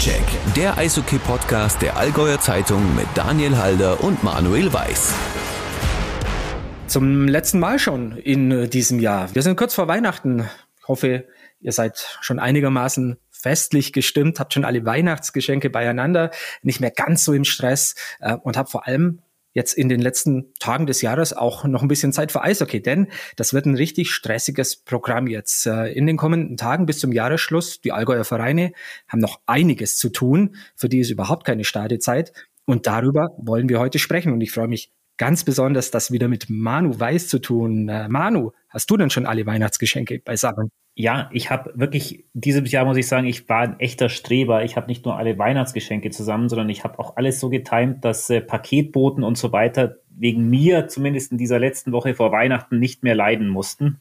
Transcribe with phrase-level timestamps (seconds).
[0.00, 5.14] Soundcheck, der Eishockey-Podcast der Allgäuer Zeitung mit Daniel Halder und Manuel Weiß.
[6.86, 9.34] Zum letzten Mal schon in äh, diesem Jahr.
[9.34, 10.48] Wir sind kurz vor Weihnachten.
[10.80, 11.26] Ich hoffe,
[11.60, 16.30] ihr seid schon einigermaßen festlich gestimmt, habt schon alle Weihnachtsgeschenke beieinander,
[16.62, 19.20] nicht mehr ganz so im Stress äh, und habt vor allem
[19.52, 23.08] jetzt in den letzten Tagen des Jahres auch noch ein bisschen Zeit für Eishockey, denn
[23.36, 25.66] das wird ein richtig stressiges Programm jetzt.
[25.66, 28.72] Äh, in den kommenden Tagen bis zum Jahresschluss, die Allgäuer Vereine
[29.08, 32.32] haben noch einiges zu tun, für die ist überhaupt keine Stadezeit.
[32.64, 34.32] Und darüber wollen wir heute sprechen.
[34.32, 37.88] Und ich freue mich ganz besonders, das wieder mit Manu Weiß zu tun.
[37.88, 40.70] Äh, Manu, hast du denn schon alle Weihnachtsgeschenke beisammen?
[40.94, 44.64] Ja, ich habe wirklich, dieses Jahr muss ich sagen, ich war ein echter Streber.
[44.64, 48.28] Ich habe nicht nur alle Weihnachtsgeschenke zusammen, sondern ich habe auch alles so getimt, dass
[48.28, 53.02] äh, Paketboten und so weiter wegen mir zumindest in dieser letzten Woche vor Weihnachten nicht
[53.02, 53.98] mehr leiden mussten.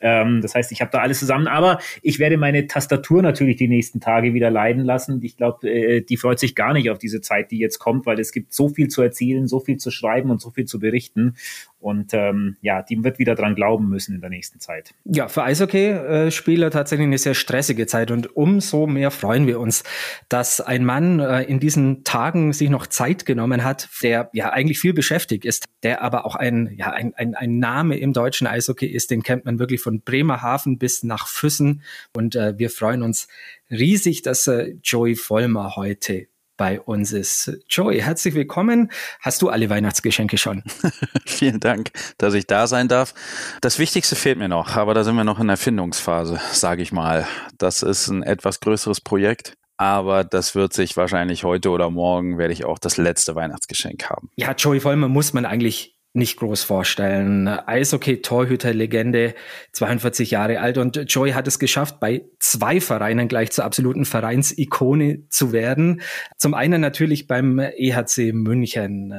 [0.00, 3.68] Ähm, das heißt, ich habe da alles zusammen, aber ich werde meine Tastatur natürlich die
[3.68, 5.20] nächsten Tage wieder leiden lassen.
[5.22, 8.18] Ich glaube, äh, die freut sich gar nicht auf diese Zeit, die jetzt kommt, weil
[8.18, 11.34] es gibt so viel zu erzählen, so viel zu schreiben und so viel zu berichten.
[11.80, 14.94] Und ähm, ja, die wird wieder dran glauben müssen in der nächsten Zeit.
[15.04, 18.10] Ja, für Eishockey-Spieler tatsächlich eine sehr stressige Zeit.
[18.10, 19.84] Und umso mehr freuen wir uns,
[20.28, 24.80] dass ein Mann äh, in diesen Tagen sich noch Zeit genommen hat, der ja eigentlich
[24.80, 28.86] viel beschäftigt ist, der aber auch ein, ja, ein, ein, ein Name im deutschen Eishockey
[28.86, 31.82] ist, den kennt man wirklich von Bremerhaven bis nach Füssen.
[32.12, 33.28] Und äh, wir freuen uns
[33.70, 36.26] riesig, dass äh, Joey Vollmer heute
[36.58, 37.50] bei uns ist.
[37.70, 38.90] Joey, herzlich willkommen.
[39.20, 40.62] Hast du alle Weihnachtsgeschenke schon?
[41.26, 43.14] Vielen Dank, dass ich da sein darf.
[43.62, 46.92] Das Wichtigste fehlt mir noch, aber da sind wir noch in der Findungsphase, sage ich
[46.92, 47.26] mal.
[47.56, 49.54] Das ist ein etwas größeres Projekt.
[49.80, 54.28] Aber das wird sich wahrscheinlich heute oder morgen werde ich auch das letzte Weihnachtsgeschenk haben.
[54.34, 57.48] Ja, Joey Vollmer muss man eigentlich nicht groß vorstellen.
[57.48, 59.34] Eishockey-Torhüter-Legende,
[59.72, 65.28] 42 Jahre alt und Joey hat es geschafft, bei zwei Vereinen gleich zur absoluten Vereinsikone
[65.28, 66.00] zu werden.
[66.36, 69.14] Zum einen natürlich beim EHC München.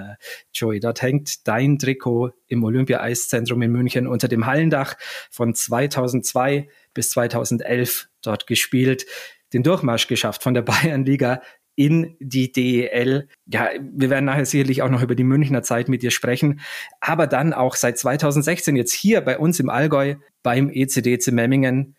[0.54, 4.96] Joey, dort hängt dein Trikot im Olympia-Eiszentrum in München unter dem Hallendach
[5.30, 9.06] von 2002 bis 2011 dort gespielt
[9.54, 11.42] den Durchmarsch geschafft von der Bayernliga
[11.80, 13.30] in die DEL.
[13.46, 16.60] Ja, wir werden nachher sicherlich auch noch über die Münchner Zeit mit dir sprechen.
[17.00, 21.96] Aber dann auch seit 2016 jetzt hier bei uns im Allgäu beim ECDC Memmingen.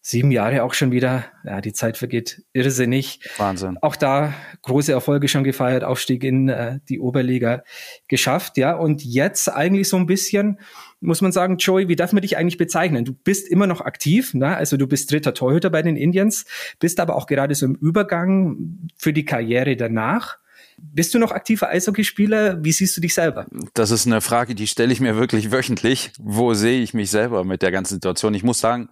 [0.00, 1.26] Sieben Jahre auch schon wieder.
[1.44, 3.20] Ja, die Zeit vergeht irrsinnig.
[3.36, 3.78] Wahnsinn.
[3.80, 7.62] Auch da große Erfolge schon gefeiert, Aufstieg in äh, die Oberliga
[8.08, 8.74] geschafft, ja.
[8.74, 10.58] Und jetzt eigentlich so ein bisschen
[11.02, 13.04] muss man sagen, Joey, wie darf man dich eigentlich bezeichnen?
[13.04, 14.56] Du bist immer noch aktiv, ne?
[14.56, 16.44] also du bist dritter Torhüter bei den Indians,
[16.78, 20.38] bist aber auch gerade so im Übergang für die Karriere danach.
[20.78, 22.64] Bist du noch aktiver Eishockeyspieler?
[22.64, 23.46] Wie siehst du dich selber?
[23.74, 26.12] Das ist eine Frage, die stelle ich mir wirklich wöchentlich.
[26.18, 28.34] Wo sehe ich mich selber mit der ganzen Situation?
[28.34, 28.88] Ich muss sagen,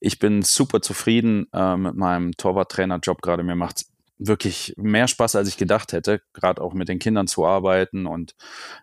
[0.00, 3.44] ich bin super zufrieden äh, mit meinem Torwarttrainerjob gerade.
[3.44, 3.84] Mir macht
[4.18, 8.34] wirklich mehr Spaß, als ich gedacht hätte, gerade auch mit den Kindern zu arbeiten und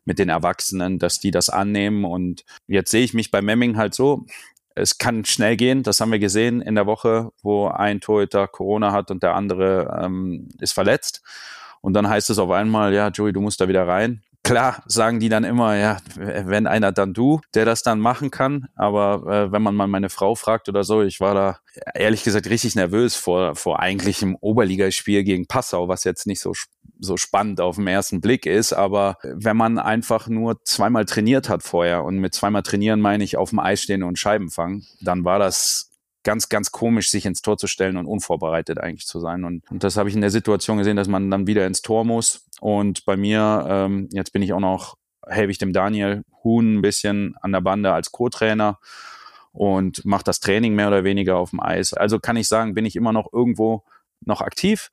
[0.05, 2.05] mit den Erwachsenen, dass die das annehmen.
[2.05, 4.25] Und jetzt sehe ich mich bei Memming halt so,
[4.75, 8.91] es kann schnell gehen, das haben wir gesehen in der Woche, wo ein Torhüter Corona
[8.91, 11.23] hat und der andere ähm, ist verletzt.
[11.81, 14.23] Und dann heißt es auf einmal, ja, Joey, du musst da wieder rein.
[14.45, 18.67] Klar sagen die dann immer, ja, wenn einer, dann du, der das dann machen kann.
[18.75, 21.57] Aber äh, wenn man mal meine Frau fragt oder so, ich war da
[21.95, 26.53] ehrlich gesagt richtig nervös vor, vor eigentlichem Oberligaspiel gegen Passau, was jetzt nicht so,
[26.99, 28.71] so spannend auf den ersten Blick ist.
[28.71, 33.37] Aber wenn man einfach nur zweimal trainiert hat vorher und mit zweimal trainieren meine ich
[33.37, 35.89] auf dem Eis stehen und Scheiben fangen, dann war das
[36.25, 39.45] ganz, ganz komisch, sich ins Tor zu stellen und unvorbereitet eigentlich zu sein.
[39.45, 42.03] Und, und das habe ich in der Situation gesehen, dass man dann wieder ins Tor
[42.03, 42.45] muss.
[42.59, 46.81] Und bei mir, ähm, jetzt bin ich auch noch, helfe ich dem Daniel Huhn ein
[46.81, 48.79] bisschen an der Bande als Co-Trainer
[49.53, 51.93] und mache das Training mehr oder weniger auf dem Eis.
[51.93, 53.83] Also kann ich sagen, bin ich immer noch irgendwo
[54.25, 54.89] noch aktiv,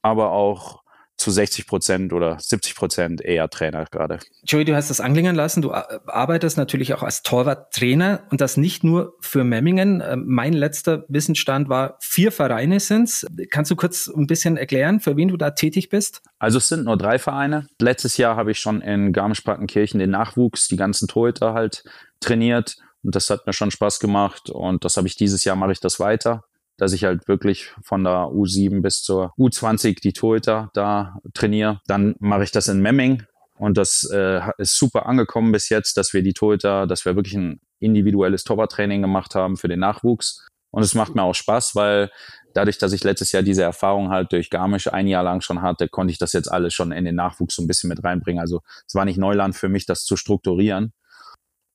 [0.00, 0.82] aber auch
[1.18, 4.20] zu 60 Prozent oder 70 Prozent eher Trainer gerade.
[4.44, 5.62] Joey, du hast das anklingen lassen.
[5.62, 10.00] Du arbeitest natürlich auch als Torwarttrainer und das nicht nur für Memmingen.
[10.00, 13.26] Ähm, mein letzter Wissensstand war, vier Vereine sind's.
[13.50, 16.22] Kannst du kurz ein bisschen erklären, für wen du da tätig bist?
[16.38, 17.66] Also es sind nur drei Vereine.
[17.80, 21.82] Letztes Jahr habe ich schon in Garmisch-Partenkirchen den Nachwuchs, die ganzen Torhüter halt
[22.20, 22.76] trainiert.
[23.02, 24.50] Und das hat mir schon Spaß gemacht.
[24.50, 26.44] Und das habe ich dieses Jahr, mache ich das weiter
[26.78, 31.80] dass ich halt wirklich von der U7 bis zur U20 die Torhüter da trainiere.
[31.86, 33.24] Dann mache ich das in Memming
[33.58, 37.34] und das äh, ist super angekommen bis jetzt, dass wir die Torhüter, dass wir wirklich
[37.34, 40.46] ein individuelles Torwarttraining gemacht haben für den Nachwuchs.
[40.70, 42.10] Und es macht mir auch Spaß, weil
[42.54, 45.88] dadurch, dass ich letztes Jahr diese Erfahrung halt durch Garmisch ein Jahr lang schon hatte,
[45.88, 48.40] konnte ich das jetzt alles schon in den Nachwuchs so ein bisschen mit reinbringen.
[48.40, 50.92] Also es war nicht Neuland für mich, das zu strukturieren.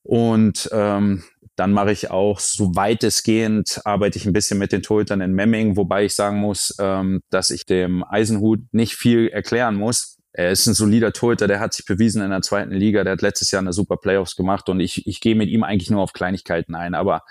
[0.02, 1.24] Und ähm,
[1.56, 5.76] Dann mache ich auch so weitestgehend, arbeite ich ein bisschen mit den Torhütern in Memming,
[5.76, 10.18] wobei ich sagen muss, ähm, dass ich dem Eisenhut nicht viel erklären muss.
[10.36, 13.22] Er ist ein solider Torhüter, der hat sich bewiesen in der zweiten Liga, der hat
[13.22, 16.12] letztes Jahr eine super Playoffs gemacht und ich, ich gehe mit ihm eigentlich nur auf
[16.12, 16.96] Kleinigkeiten ein.
[16.96, 17.22] Aber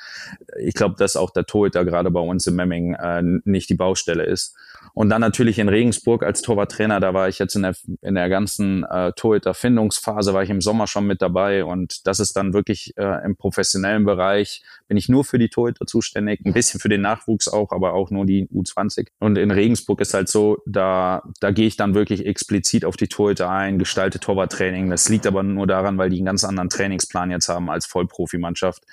[0.57, 4.23] ich glaube, dass auch der Torhüter gerade bei uns in Memming äh, nicht die Baustelle
[4.23, 4.55] ist.
[4.93, 8.29] Und dann natürlich in Regensburg als Torwarttrainer, da war ich jetzt in der, in der
[8.29, 12.93] ganzen äh, Torhüter-Findungsphase, war ich im Sommer schon mit dabei und das ist dann wirklich
[12.97, 17.01] äh, im professionellen Bereich, bin ich nur für die Torhüter zuständig, ein bisschen für den
[17.01, 19.07] Nachwuchs auch, aber auch nur die U20.
[19.19, 23.07] Und in Regensburg ist halt so, da, da gehe ich dann wirklich explizit auf die
[23.07, 24.91] Torhüter ein, gestalte Torwarttraining.
[24.91, 28.83] Das liegt aber nur daran, weil die einen ganz anderen Trainingsplan jetzt haben als Vollprofimannschaft.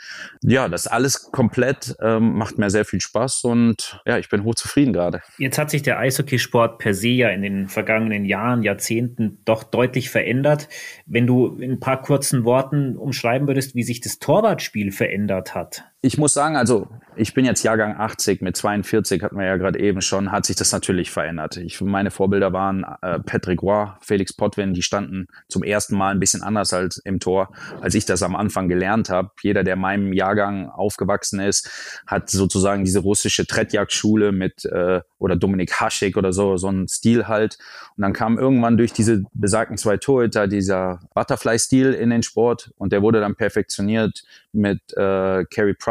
[0.42, 4.94] Ja, das alles komplett ähm, macht mir sehr viel Spaß und ja, ich bin hochzufrieden
[4.94, 5.20] gerade.
[5.36, 10.10] Jetzt hat sich der Eishockeysport per se ja in den vergangenen Jahren, Jahrzehnten doch deutlich
[10.10, 10.68] verändert.
[11.06, 15.89] Wenn du in ein paar kurzen Worten umschreiben würdest, wie sich das Torwartspiel verändert hat
[16.02, 19.78] ich muss sagen, also ich bin jetzt Jahrgang 80, mit 42 hatten wir ja gerade
[19.78, 21.58] eben schon, hat sich das natürlich verändert.
[21.58, 26.20] Ich, meine Vorbilder waren äh, Patrick Roy, Felix Potvin, die standen zum ersten Mal ein
[26.20, 27.50] bisschen anders als im Tor,
[27.82, 29.32] als ich das am Anfang gelernt habe.
[29.42, 31.68] Jeder, der in meinem Jahrgang aufgewachsen ist,
[32.06, 37.28] hat sozusagen diese russische Tretjagdschule mit äh, oder Dominik Haschek oder so, so ein Stil
[37.28, 37.58] halt.
[37.96, 42.92] Und dann kam irgendwann durch diese besagten zwei Torhüter dieser Butterfly-Stil in den Sport und
[42.92, 45.89] der wurde dann perfektioniert mit äh, Carey Price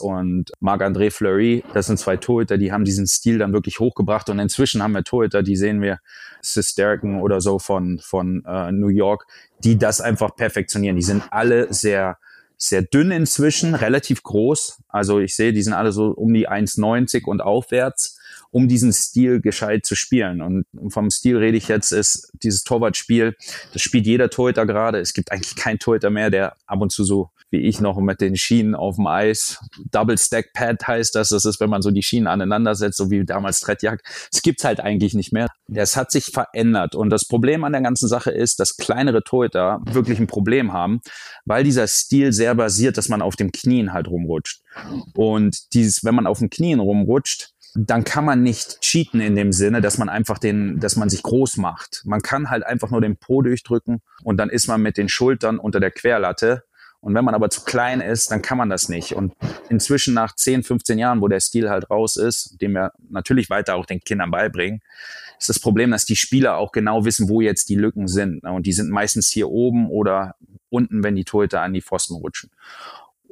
[0.00, 1.64] und Marc-André Fleury.
[1.74, 4.28] Das sind zwei Torhüter, die haben diesen Stil dann wirklich hochgebracht.
[4.30, 5.98] Und inzwischen haben wir Torhüter, die sehen wir,
[6.40, 9.26] Sisterken oder so von, von äh, New York,
[9.60, 10.96] die das einfach perfektionieren.
[10.96, 12.18] Die sind alle sehr
[12.56, 14.82] sehr dünn inzwischen, relativ groß.
[14.88, 18.18] Also ich sehe, die sind alle so um die 1,90 und aufwärts
[18.54, 20.40] um diesen Stil gescheit zu spielen.
[20.40, 23.34] Und vom Stil rede ich jetzt, ist dieses Torwartspiel,
[23.72, 25.00] das spielt jeder Torhüter gerade.
[25.00, 28.20] Es gibt eigentlich keinen Torhüter mehr, der ab und zu so wie ich noch mit
[28.20, 29.60] den Schienen auf dem Eis,
[29.92, 33.12] Double Stack Pad heißt das, das ist, wenn man so die Schienen aneinander setzt, so
[33.12, 34.02] wie damals Tretjak.
[34.32, 35.46] Es gibt's halt eigentlich nicht mehr.
[35.68, 36.96] Das hat sich verändert.
[36.96, 41.00] Und das Problem an der ganzen Sache ist, dass kleinere Torhüter wirklich ein Problem haben,
[41.44, 44.62] weil dieser Stil sehr basiert, dass man auf dem Knien halt rumrutscht.
[45.14, 49.52] Und dieses, wenn man auf dem Knien rumrutscht, dann kann man nicht cheaten in dem
[49.52, 52.02] Sinne, dass man einfach den, dass man sich groß macht.
[52.04, 55.58] Man kann halt einfach nur den Po durchdrücken und dann ist man mit den Schultern
[55.58, 56.64] unter der Querlatte.
[57.04, 59.14] Und wenn man aber zu klein ist, dann kann man das nicht.
[59.14, 59.34] Und
[59.68, 63.74] inzwischen nach 10, 15 Jahren, wo der Stil halt raus ist, den wir natürlich weiter
[63.74, 64.80] auch den Kindern beibringen,
[65.38, 68.42] ist das Problem, dass die Spieler auch genau wissen, wo jetzt die Lücken sind.
[68.44, 70.36] Und die sind meistens hier oben oder
[70.70, 72.50] unten, wenn die Torhüter an die Pfosten rutschen.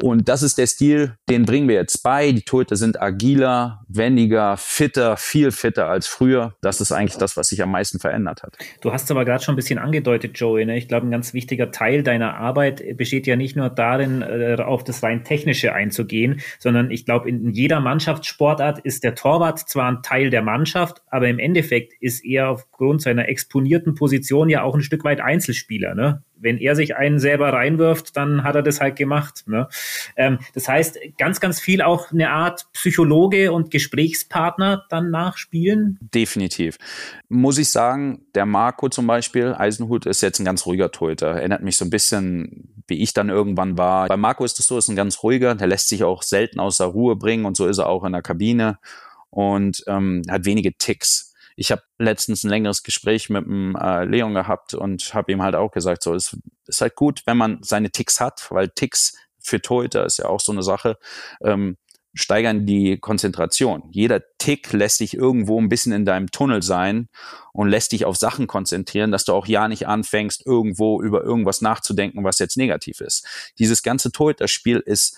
[0.02, 2.32] Und das ist der Stil, den bringen wir jetzt bei.
[2.32, 6.56] Die Torhüter sind agiler, wendiger, fitter, viel fitter als früher.
[6.60, 8.58] Das ist eigentlich das, was sich am meisten verändert hat.
[8.80, 10.64] Du hast aber gerade schon ein bisschen angedeutet, Joey.
[10.66, 10.76] Ne?
[10.76, 14.82] Ich glaube, ein ganz wichtiger Teil deiner Arbeit besteht ja nicht nur darin, äh, auf
[14.82, 20.02] das rein technische einzugehen, sondern ich glaube, in jeder Mannschaftssportart ist der Torwart zwar ein
[20.02, 24.82] Teil der Mannschaft, aber im Endeffekt ist er aufgrund seiner exponierten Position ja auch ein
[24.82, 25.94] Stück weit Einzelspieler.
[25.94, 26.24] Ne?
[26.42, 29.44] Wenn er sich einen selber reinwirft, dann hat er das halt gemacht.
[29.46, 29.68] Ne?
[30.16, 35.98] Ähm, das heißt, ganz, ganz viel auch eine Art Psychologe und Gesprächspartner dann nachspielen.
[36.14, 36.78] Definitiv.
[37.28, 41.28] Muss ich sagen, der Marco zum Beispiel, Eisenhut, ist jetzt ein ganz ruhiger Torhüter.
[41.28, 44.08] Erinnert mich so ein bisschen, wie ich dann irgendwann war.
[44.08, 46.84] Bei Marco ist es so, ist ein ganz ruhiger, der lässt sich auch selten außer
[46.84, 48.78] Ruhe bringen und so ist er auch in der Kabine
[49.30, 54.34] und ähm, hat wenige Ticks ich habe letztens ein längeres Gespräch mit dem äh, Leon
[54.34, 57.90] gehabt und habe ihm halt auch gesagt, so es ist halt gut, wenn man seine
[57.90, 60.98] Ticks hat, weil Ticks für Torhüter ist ja auch so eine Sache.
[61.42, 61.76] Ähm,
[62.14, 63.84] steigern die Konzentration.
[63.90, 67.08] Jeder Tick lässt dich irgendwo ein bisschen in deinem Tunnel sein
[67.52, 71.62] und lässt dich auf Sachen konzentrieren, dass du auch ja nicht anfängst, irgendwo über irgendwas
[71.62, 73.26] nachzudenken, was jetzt negativ ist.
[73.58, 75.16] Dieses ganze Torhüter-Spiel ist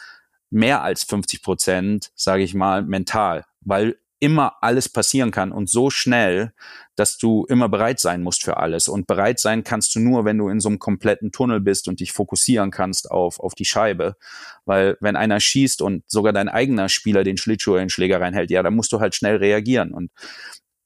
[0.50, 5.90] mehr als 50 Prozent, sage ich mal, mental, weil immer alles passieren kann und so
[5.90, 6.52] schnell,
[6.96, 8.88] dass du immer bereit sein musst für alles.
[8.88, 12.00] Und bereit sein kannst du nur, wenn du in so einem kompletten Tunnel bist und
[12.00, 14.16] dich fokussieren kannst auf, auf die Scheibe.
[14.64, 18.50] Weil wenn einer schießt und sogar dein eigener Spieler den Schlittschuh in den Schläger reinhält,
[18.50, 19.92] ja, dann musst du halt schnell reagieren.
[19.92, 20.10] Und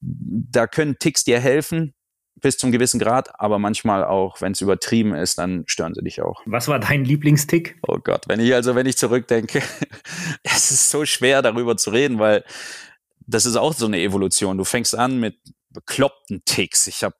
[0.00, 1.94] da können Ticks dir helfen,
[2.40, 6.22] bis zum gewissen Grad, aber manchmal auch, wenn es übertrieben ist, dann stören sie dich
[6.22, 6.40] auch.
[6.46, 7.78] Was war dein Lieblingstick?
[7.86, 9.62] Oh Gott, wenn ich also, wenn ich zurückdenke,
[10.42, 12.44] es ist so schwer darüber zu reden, weil
[13.28, 14.58] das ist auch so eine Evolution.
[14.58, 15.36] Du fängst an mit
[15.70, 16.86] bekloppten Ticks.
[16.86, 17.14] Ich habe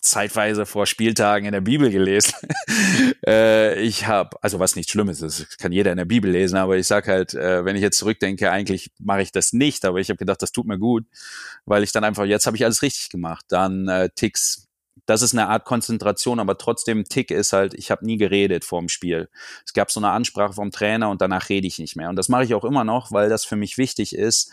[0.00, 2.34] zeitweise vor Spieltagen in der Bibel gelesen.
[3.26, 6.56] äh, ich habe, also was nicht Schlimmes ist, das kann jeder in der Bibel lesen,
[6.56, 9.98] aber ich sag halt, äh, wenn ich jetzt zurückdenke, eigentlich mache ich das nicht, aber
[9.98, 11.04] ich habe gedacht, das tut mir gut,
[11.66, 13.44] weil ich dann einfach, jetzt habe ich alles richtig gemacht.
[13.48, 14.68] Dann äh, Ticks
[15.06, 18.88] das ist eine Art Konzentration, aber trotzdem Tick ist halt, ich habe nie geredet vorm
[18.88, 19.28] Spiel.
[19.64, 22.08] Es gab so eine Ansprache vom Trainer und danach rede ich nicht mehr.
[22.10, 24.52] Und das mache ich auch immer noch, weil das für mich wichtig ist,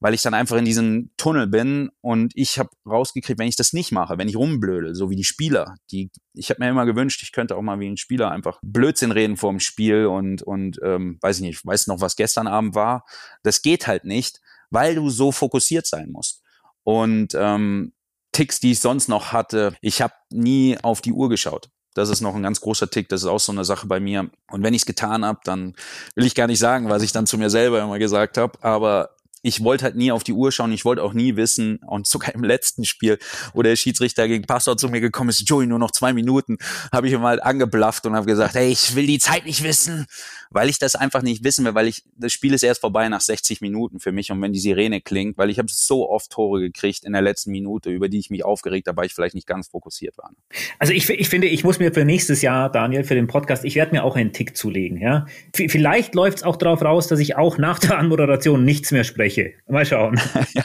[0.00, 3.72] weil ich dann einfach in diesem Tunnel bin und ich habe rausgekriegt, wenn ich das
[3.72, 7.22] nicht mache, wenn ich rumblöde, so wie die Spieler, die ich habe mir immer gewünscht,
[7.22, 10.78] ich könnte auch mal wie ein Spieler einfach Blödsinn reden vor dem Spiel und und
[10.82, 13.04] ähm, weiß ich nicht, weiß noch, was gestern Abend war.
[13.42, 16.42] Das geht halt nicht, weil du so fokussiert sein musst.
[16.82, 17.92] Und ähm,
[18.36, 19.74] Ticks, die ich sonst noch hatte.
[19.80, 21.70] Ich habe nie auf die Uhr geschaut.
[21.94, 23.08] Das ist noch ein ganz großer Tick.
[23.08, 24.30] Das ist auch so eine Sache bei mir.
[24.50, 25.74] Und wenn ich es getan habe, dann
[26.14, 28.62] will ich gar nicht sagen, was ich dann zu mir selber immer gesagt habe.
[28.62, 29.15] Aber
[29.46, 32.34] ich wollte halt nie auf die Uhr schauen, ich wollte auch nie wissen, und sogar
[32.34, 33.18] im letzten Spiel,
[33.54, 36.56] wo der Schiedsrichter gegen Passau zu mir gekommen ist, Joey, nur noch zwei Minuten,
[36.92, 40.06] habe ich ihm halt angeblafft und habe gesagt, hey, ich will die Zeit nicht wissen,
[40.50, 43.20] weil ich das einfach nicht wissen will, weil ich, das Spiel ist erst vorbei nach
[43.20, 46.60] 60 Minuten für mich und wenn die Sirene klingt, weil ich habe so oft Tore
[46.60, 49.46] gekriegt in der letzten Minute, über die ich mich aufgeregt habe, weil ich vielleicht nicht
[49.46, 50.30] ganz fokussiert war.
[50.78, 53.74] Also ich, ich finde, ich muss mir für nächstes Jahr, Daniel, für den Podcast, ich
[53.74, 55.26] werde mir auch einen Tick zulegen, ja.
[55.54, 59.04] V vielleicht läuft es auch darauf raus, dass ich auch nach der Anmoderation nichts mehr
[59.04, 59.52] spreche.
[59.68, 60.20] Mal schauen.
[60.54, 60.64] ja.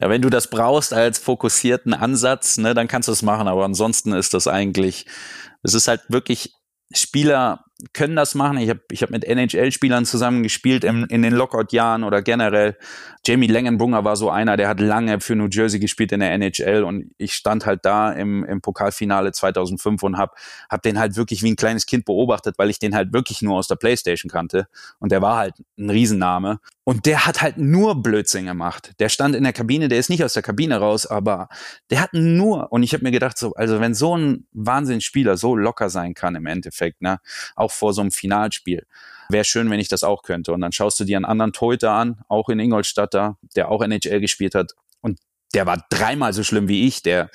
[0.00, 3.64] ja, wenn du das brauchst als fokussierten Ansatz, ne, dann kannst du es machen, aber
[3.64, 5.06] ansonsten ist das eigentlich,
[5.62, 6.52] es ist halt wirklich
[6.94, 8.58] Spieler können das machen.
[8.58, 12.76] Ich habe ich hab mit NHL-Spielern zusammen gespielt in, in den Lockout-Jahren oder generell.
[13.26, 16.84] Jamie Langenbrunner war so einer, der hat lange für New Jersey gespielt in der NHL
[16.84, 20.36] und ich stand halt da im, im Pokalfinale 2005 und hab,
[20.70, 23.56] hab den halt wirklich wie ein kleines Kind beobachtet, weil ich den halt wirklich nur
[23.56, 24.68] aus der Playstation kannte
[25.00, 28.92] und der war halt ein Riesenname und der hat halt nur Blödsinn gemacht.
[29.00, 31.48] Der stand in der Kabine, der ist nicht aus der Kabine raus, aber
[31.90, 35.56] der hat nur und ich habe mir gedacht so, also wenn so ein Wahnsinnsspieler so
[35.56, 37.18] locker sein kann im Endeffekt, ne,
[37.56, 38.86] auch vor so einem Finalspiel.
[39.28, 40.52] Wäre schön, wenn ich das auch könnte.
[40.52, 43.82] Und dann schaust du dir einen anderen Torhüter an, auch in Ingolstadt da, der auch
[43.82, 44.72] NHL gespielt hat.
[45.00, 45.18] Und
[45.54, 47.02] der war dreimal so schlimm wie ich.
[47.02, 47.30] Der,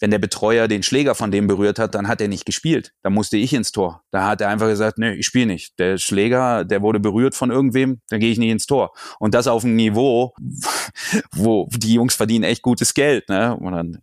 [0.00, 2.92] wenn der Betreuer den Schläger von dem berührt hat, dann hat er nicht gespielt.
[3.02, 4.02] Da musste ich ins Tor.
[4.10, 5.78] Da hat er einfach gesagt, nö, ich spiele nicht.
[5.78, 8.92] Der Schläger, der wurde berührt von irgendwem, dann gehe ich nicht ins Tor.
[9.18, 10.34] Und das auf einem Niveau,
[11.32, 13.28] wo die Jungs verdienen echt gutes Geld.
[13.28, 13.56] Ne?
[13.56, 13.98] Und dann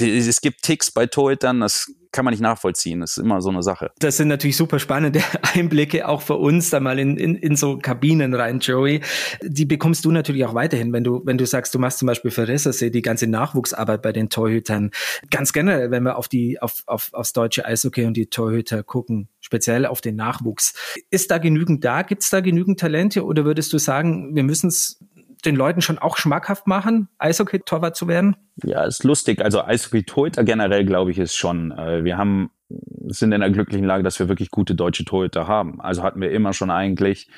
[0.00, 3.00] es gibt Ticks bei Torhütern, das kann man nicht nachvollziehen.
[3.00, 3.90] Das ist immer so eine Sache.
[3.98, 5.20] Das sind natürlich super spannende
[5.54, 9.02] Einblicke auch für uns da mal in, in, in so Kabinen rein, Joey.
[9.42, 12.30] Die bekommst du natürlich auch weiterhin, wenn du, wenn du sagst, du machst zum Beispiel
[12.30, 14.90] für Rissersee die ganze Nachwuchsarbeit bei den Torhütern.
[15.30, 19.28] Ganz generell, wenn wir auf die, auf, auf, aufs deutsche Eishockey und die Torhüter gucken,
[19.40, 20.74] speziell auf den Nachwuchs.
[21.10, 22.02] Ist da genügend da?
[22.02, 23.24] Gibt es da genügend Talente?
[23.24, 24.98] Oder würdest du sagen, wir müssen es
[25.44, 28.36] den Leuten schon auch schmackhaft machen, Eishockey-Torwart zu werden?
[28.64, 29.42] Ja, ist lustig.
[29.42, 32.50] Also Eishockey-Torhüter generell, glaube ich, ist schon, äh, wir haben,
[33.06, 35.80] sind in der glücklichen Lage, dass wir wirklich gute deutsche Torhüter haben.
[35.80, 37.28] Also hatten wir immer schon eigentlich,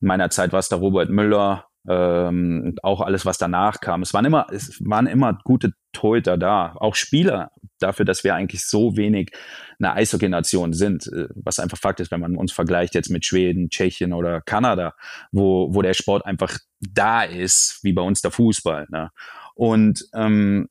[0.00, 4.02] in meiner Zeit war es der Robert Müller, ähm, auch alles, was danach kam.
[4.02, 8.64] Es waren immer, es waren immer gute Torhüter da, auch Spieler dafür, dass wir eigentlich
[8.64, 9.32] so wenig
[9.78, 13.70] eine Eishockey-Nation sind, äh, was einfach Fakt ist, wenn man uns vergleicht jetzt mit Schweden,
[13.70, 14.94] Tschechien oder Kanada,
[15.32, 18.86] wo, wo der Sport einfach da ist, wie bei uns der Fußball.
[18.90, 19.10] Ne?
[19.54, 20.68] Und ähm,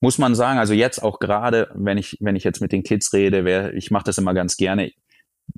[0.00, 3.12] muss man sagen, also jetzt auch gerade, wenn ich, wenn ich jetzt mit den Kids
[3.12, 4.92] rede, wer, ich mache das immer ganz gerne,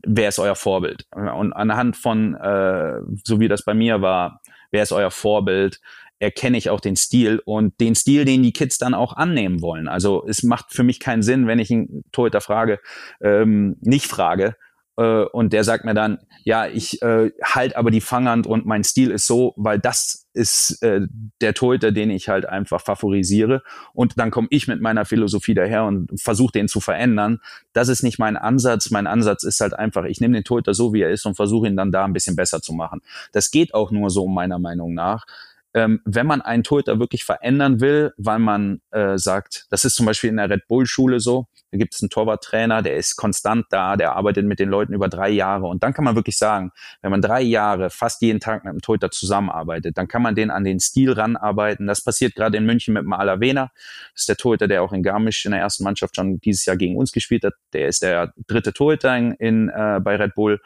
[0.04, 1.06] wer ist euer Vorbild?
[1.12, 5.80] Und anhand von, äh, so wie das bei mir war, wer ist euer Vorbild?
[6.22, 9.88] Erkenne ich auch den Stil und den Stil, den die Kids dann auch annehmen wollen.
[9.88, 12.78] Also es macht für mich keinen Sinn, wenn ich einen Torhüter frage,
[13.20, 14.54] ähm, nicht frage,
[14.96, 18.84] äh, und der sagt mir dann, ja, ich äh, halt aber die Fanghand und mein
[18.84, 21.02] Stil ist so, weil das ist äh,
[21.40, 23.62] der Torhüter, den ich halt einfach favorisiere.
[23.94, 27.40] Und dann komme ich mit meiner Philosophie daher und versuche den zu verändern.
[27.72, 28.90] Das ist nicht mein Ansatz.
[28.90, 31.66] Mein Ansatz ist halt einfach, ich nehme den Torhüter so, wie er ist und versuche
[31.66, 33.00] ihn dann da ein bisschen besser zu machen.
[33.32, 35.26] Das geht auch nur so meiner Meinung nach
[35.74, 40.06] ähm, wenn man einen Torhüter wirklich verändern will, weil man äh, sagt, das ist zum
[40.06, 43.66] Beispiel in der Red Bull Schule so, da gibt es einen Torwarttrainer, der ist konstant
[43.70, 46.72] da, der arbeitet mit den Leuten über drei Jahre und dann kann man wirklich sagen,
[47.00, 50.50] wenn man drei Jahre fast jeden Tag mit einem Torhüter zusammenarbeitet, dann kann man den
[50.50, 51.86] an den Stil ranarbeiten.
[51.86, 53.70] Das passiert gerade in München mit dem Alavena.
[54.12, 56.76] Das ist der Torhüter, der auch in Garmisch in der ersten Mannschaft schon dieses Jahr
[56.76, 57.54] gegen uns gespielt hat.
[57.72, 60.60] Der ist der dritte Torhüter in, in äh, bei Red Bull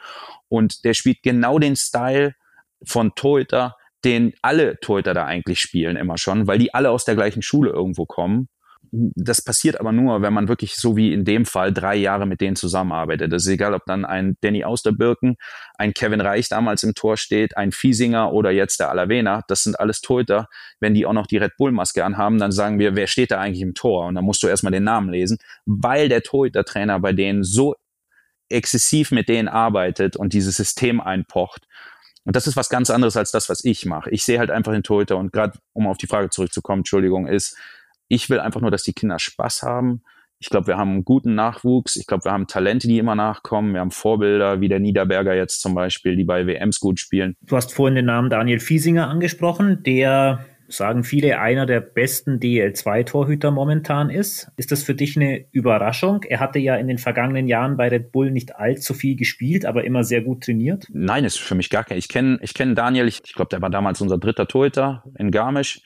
[0.49, 2.35] und der spielt genau den Style
[2.83, 7.15] von Torhüter, den alle Torhüter da eigentlich spielen immer schon, weil die alle aus der
[7.15, 8.47] gleichen Schule irgendwo kommen.
[8.91, 12.39] Das passiert aber nur, wenn man wirklich so wie in dem Fall drei Jahre mit
[12.39, 13.33] denen zusammenarbeitet.
[13.33, 15.35] Das ist egal, ob dann ein Danny Austerbirken,
[15.77, 19.41] ein Kevin Reich damals im Tor steht, ein Fiesinger oder jetzt der Alavena.
[19.47, 20.47] Das sind alles Torhüter.
[20.79, 23.39] Wenn die auch noch die Red Bull Maske anhaben, dann sagen wir, wer steht da
[23.39, 24.05] eigentlich im Tor?
[24.05, 27.75] Und dann musst du erstmal den Namen lesen, weil der Torhüter-Trainer bei denen so
[28.49, 31.67] exzessiv mit denen arbeitet und dieses System einpocht
[32.27, 34.09] und das ist was ganz anderes als das, was ich mache.
[34.09, 37.57] Ich sehe halt einfach den Torhüter und gerade, um auf die Frage zurückzukommen, Entschuldigung, ist,
[38.09, 40.01] ich will einfach nur, dass die Kinder Spaß haben.
[40.37, 41.95] Ich glaube, wir haben einen guten Nachwuchs.
[41.95, 43.73] Ich glaube, wir haben Talente, die immer nachkommen.
[43.73, 47.37] Wir haben Vorbilder wie der Niederberger jetzt zum Beispiel, die bei WMs gut spielen.
[47.43, 53.51] Du hast vorhin den Namen Daniel Fiesinger angesprochen, der sagen viele, einer der besten DL2-Torhüter
[53.51, 54.51] momentan ist.
[54.57, 56.23] Ist das für dich eine Überraschung?
[56.23, 59.83] Er hatte ja in den vergangenen Jahren bei Red Bull nicht allzu viel gespielt, aber
[59.83, 60.85] immer sehr gut trainiert.
[60.89, 61.97] Nein, ist für mich gar kein.
[61.97, 65.31] Ich kenne ich kenn Daniel, ich, ich glaube, der war damals unser dritter Torhüter in
[65.31, 65.81] Garmisch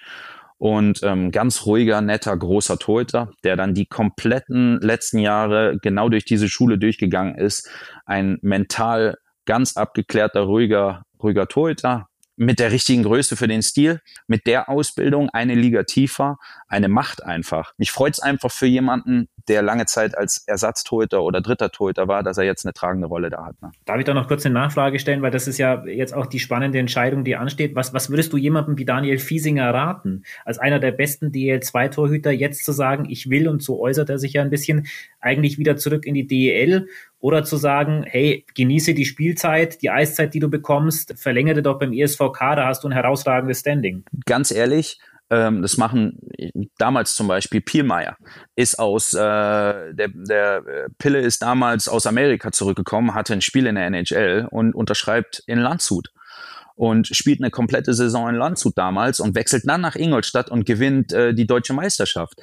[0.57, 6.23] und ähm, ganz ruhiger, netter, großer Torhüter, der dann die kompletten letzten Jahre genau durch
[6.25, 7.67] diese Schule durchgegangen ist.
[8.05, 12.07] Ein mental ganz abgeklärter, ruhiger, ruhiger Torhüter,
[12.41, 17.23] mit der richtigen Größe für den Stil, mit der Ausbildung eine Liga tiefer, eine Macht
[17.23, 17.73] einfach.
[17.77, 22.23] Mich freut es einfach für jemanden, der lange Zeit als Ersatztorhüter oder dritter Torhüter war,
[22.23, 23.61] dass er jetzt eine tragende Rolle da hat.
[23.61, 23.71] Ne?
[23.85, 26.39] Darf ich da noch kurz eine Nachfrage stellen, weil das ist ja jetzt auch die
[26.39, 27.75] spannende Entscheidung, die ansteht.
[27.75, 32.65] Was, was würdest du jemandem wie Daniel Fiesinger raten, als einer der besten DL2-Torhüter jetzt
[32.65, 34.87] zu sagen, ich will, und so äußert er sich ja ein bisschen,
[35.19, 36.87] eigentlich wieder zurück in die DEL
[37.19, 41.93] oder zu sagen, hey, genieße die Spielzeit, die Eiszeit, die du bekommst, verlängere doch beim
[41.93, 44.03] ESVK, da hast du ein herausragendes Standing.
[44.25, 44.99] Ganz ehrlich,
[45.31, 46.19] ähm, das machen
[46.77, 48.17] damals zum Beispiel Pielmeier
[48.55, 53.75] ist aus äh, der, der Pille ist damals aus Amerika zurückgekommen, hatte ein Spiel in
[53.75, 56.09] der NHL und unterschreibt in Landshut
[56.75, 61.13] und spielt eine komplette Saison in Landshut damals und wechselt dann nach Ingolstadt und gewinnt
[61.13, 62.33] äh, die deutsche Meisterschaft.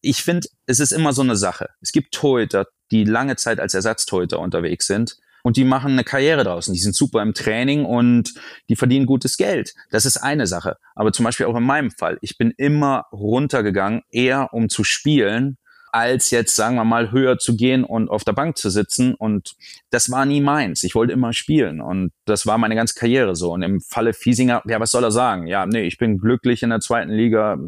[0.00, 1.68] Ich finde, es ist immer so eine Sache.
[1.80, 6.44] Es gibt Torhüter, die lange Zeit als Ersatztorhüter unterwegs sind und die machen eine Karriere
[6.44, 6.72] draußen.
[6.72, 8.32] Die sind super im Training und
[8.68, 9.74] die verdienen gutes Geld.
[9.90, 10.76] Das ist eine Sache.
[10.94, 12.18] Aber zum Beispiel auch in meinem Fall.
[12.22, 15.58] Ich bin immer runtergegangen, eher um zu spielen,
[15.92, 19.14] als jetzt, sagen wir mal, höher zu gehen und auf der Bank zu sitzen.
[19.14, 19.54] Und
[19.90, 20.82] das war nie meins.
[20.82, 21.82] Ich wollte immer spielen.
[21.82, 23.52] Und das war meine ganze Karriere so.
[23.52, 25.46] Und im Falle Fiesinger, ja, was soll er sagen?
[25.46, 27.58] Ja, nee, ich bin glücklich in der zweiten Liga.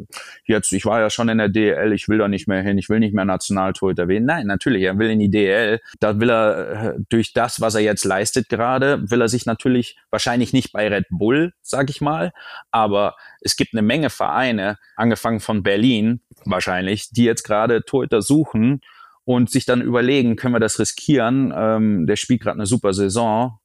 [0.46, 2.88] Jetzt, ich war ja schon in der DL, ich will da nicht mehr hin, ich
[2.88, 4.24] will nicht mehr Nationaltorhüter werden.
[4.24, 5.80] Nein, natürlich, er will in die DL.
[6.00, 9.98] Da will er äh, durch das, was er jetzt leistet gerade, will er sich natürlich
[10.10, 12.32] wahrscheinlich nicht bei Red Bull, sag ich mal,
[12.70, 18.80] aber es gibt eine Menge Vereine, angefangen von Berlin wahrscheinlich, die jetzt gerade Torhüter suchen
[19.24, 21.52] und sich dann überlegen, können wir das riskieren?
[21.56, 23.58] Ähm, der spielt gerade eine super Saison.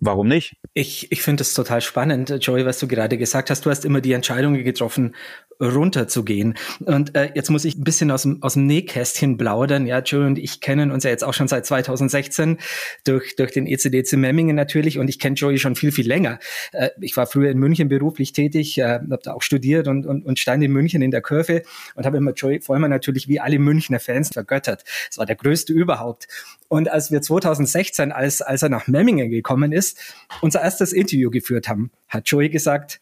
[0.00, 0.56] Warum nicht?
[0.72, 3.66] Ich, ich finde es total spannend, Joey, was du gerade gesagt hast.
[3.66, 5.14] Du hast immer die Entscheidungen getroffen,
[5.60, 6.54] runterzugehen.
[6.80, 9.86] Und äh, jetzt muss ich ein bisschen aus dem, aus dem Nähkästchen plaudern.
[9.86, 12.58] Ja, Joey und ich kennen uns ja jetzt auch schon seit 2016
[13.04, 16.38] durch, durch den ECDC Memmingen natürlich und ich kenne Joey schon viel, viel länger.
[16.72, 20.24] Äh, ich war früher in München beruflich tätig, äh, habe da auch studiert und, und,
[20.24, 21.62] und stand in München in der Kurve
[21.94, 24.84] und habe immer Joey vor allem natürlich wie alle Münchner Fans vergöttert.
[25.10, 26.28] Es war der größte überhaupt.
[26.68, 29.98] Und als wir 2016, als, als er nach Memmingen gekommen ist,
[30.40, 33.00] unser erstes Interview geführt haben, hat Joey gesagt,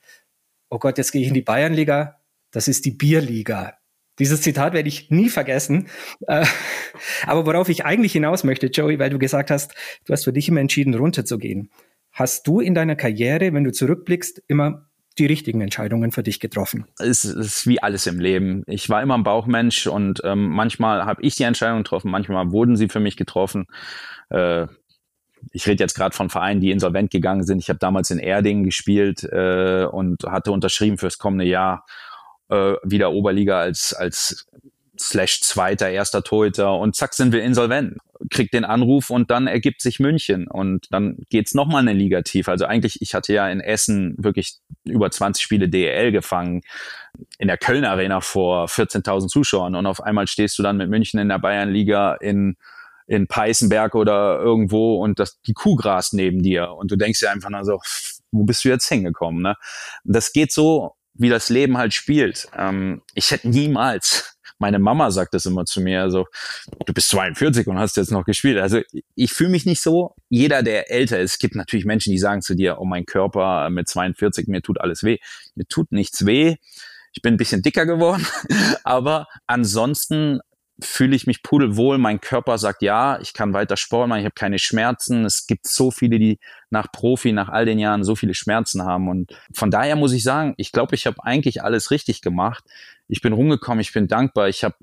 [0.70, 2.18] oh Gott, jetzt gehe ich in die Bayernliga,
[2.50, 3.74] das ist die Bierliga.
[4.18, 5.88] Dieses Zitat werde ich nie vergessen.
[6.26, 6.44] Äh,
[7.26, 10.48] aber worauf ich eigentlich hinaus möchte, Joey, weil du gesagt hast, du hast für dich
[10.48, 11.70] immer entschieden, runterzugehen.
[12.12, 16.86] Hast du in deiner Karriere, wenn du zurückblickst, immer die richtigen Entscheidungen für dich getroffen?
[16.98, 18.62] Es ist wie alles im Leben.
[18.66, 22.76] Ich war immer ein Bauchmensch und ähm, manchmal habe ich die Entscheidung getroffen, manchmal wurden
[22.76, 23.66] sie für mich getroffen.
[24.30, 24.66] Äh,
[25.52, 27.58] ich rede jetzt gerade von Vereinen, die insolvent gegangen sind.
[27.58, 31.84] Ich habe damals in Erding gespielt äh, und hatte unterschrieben fürs kommende Jahr
[32.48, 34.46] äh, wieder Oberliga als, als
[35.00, 37.98] slash zweiter, erster Torhüter und zack sind wir insolvent.
[38.30, 42.48] Kriegt den Anruf und dann ergibt sich München und dann geht's nochmal eine Liga tief.
[42.48, 46.62] Also eigentlich, ich hatte ja in Essen wirklich über 20 Spiele DEL gefangen,
[47.38, 51.20] in der Köln Arena vor 14.000 Zuschauern und auf einmal stehst du dann mit München
[51.20, 52.56] in der Bayernliga in
[53.06, 57.30] in Peißenberg oder irgendwo und das, die Kuh grast neben dir und du denkst dir
[57.30, 57.80] einfach nur so,
[58.30, 59.42] wo bist du jetzt hingekommen?
[59.42, 59.56] Ne?
[60.04, 62.48] Das geht so wie das Leben halt spielt.
[62.56, 66.26] Ähm, ich hätte niemals, meine Mama sagt das immer zu mir, also
[66.86, 68.58] du bist 42 und hast jetzt noch gespielt.
[68.58, 68.80] Also
[69.14, 70.14] ich fühle mich nicht so.
[70.28, 73.88] Jeder, der älter ist, gibt natürlich Menschen, die sagen zu dir, oh mein Körper mit
[73.88, 75.18] 42, mir tut alles weh.
[75.54, 76.56] Mir tut nichts weh.
[77.12, 78.26] Ich bin ein bisschen dicker geworden,
[78.84, 80.40] aber ansonsten
[80.80, 81.98] fühle ich mich pudelwohl.
[81.98, 85.24] Mein Körper sagt ja, ich kann weiter Sport machen, ich habe keine Schmerzen.
[85.24, 86.38] Es gibt so viele, die
[86.70, 89.08] nach Profi, nach all den Jahren so viele Schmerzen haben.
[89.08, 92.64] Und von daher muss ich sagen, ich glaube, ich habe eigentlich alles richtig gemacht.
[93.08, 94.48] Ich bin rumgekommen, ich bin dankbar.
[94.48, 94.76] Ich habe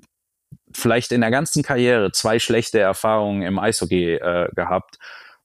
[0.74, 4.98] vielleicht in der ganzen Karriere zwei schlechte Erfahrungen im Eishockey äh, gehabt.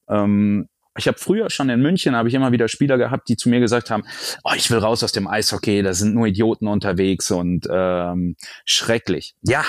[0.08, 0.68] Ähm,
[1.00, 3.58] ich habe früher schon in München, habe ich immer wieder Spieler gehabt, die zu mir
[3.58, 4.04] gesagt haben,
[4.44, 9.34] oh, ich will raus aus dem Eishockey, da sind nur Idioten unterwegs und ähm, schrecklich.
[9.42, 9.64] Ja,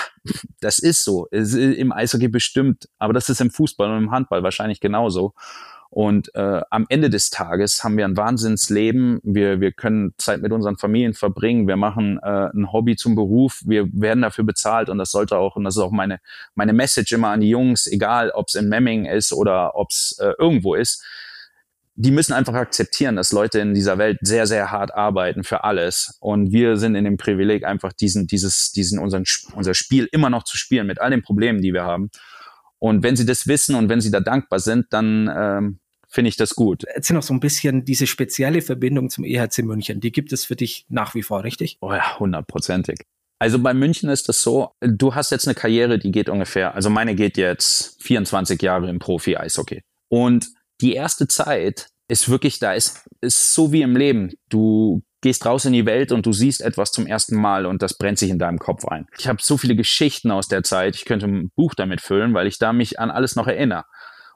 [0.60, 1.28] das ist so.
[1.32, 5.34] Ist im Eishockey bestimmt, aber das ist im Fußball und im Handball wahrscheinlich genauso.
[5.94, 9.20] Und äh, am Ende des Tages haben wir ein Wahnsinnsleben.
[9.24, 11.68] Wir, wir können Zeit mit unseren Familien verbringen.
[11.68, 13.62] Wir machen äh, ein Hobby zum Beruf.
[13.66, 16.22] Wir werden dafür bezahlt und das sollte auch, und das ist auch meine,
[16.56, 20.18] meine Message immer an die Jungs, egal ob es in Memming ist oder ob es
[20.22, 21.04] äh, irgendwo ist.
[21.96, 26.16] Die müssen einfach akzeptieren, dass Leute in dieser Welt sehr, sehr hart arbeiten für alles.
[26.22, 29.26] Und wir sind in dem Privileg, einfach diesen, dieses, diesen, unseren,
[29.56, 32.12] unser Spiel immer noch zu spielen mit all den Problemen, die wir haben.
[32.80, 35.81] Und wenn sie das wissen und wenn sie da dankbar sind, dann ähm,
[36.12, 36.84] finde ich das gut.
[36.84, 40.02] Erzähl noch so ein bisschen diese spezielle Verbindung zum EHC München.
[40.02, 41.78] Die gibt es für dich nach wie vor, richtig?
[41.82, 43.00] Oh ja, hundertprozentig.
[43.40, 46.92] Also bei München ist das so, du hast jetzt eine Karriere, die geht ungefähr, also
[46.92, 49.82] meine geht jetzt 24 Jahre im Profi-Eishockey.
[50.10, 54.34] Und die erste Zeit ist wirklich, da ist, ist so wie im Leben.
[54.50, 57.98] Du gehst raus in die Welt und du siehst etwas zum ersten Mal und das
[57.98, 59.08] brennt sich in deinem Kopf ein.
[59.18, 62.48] Ich habe so viele Geschichten aus der Zeit, ich könnte ein Buch damit füllen, weil
[62.48, 63.86] ich da mich an alles noch erinnere.